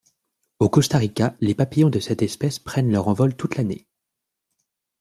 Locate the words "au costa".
0.57-0.97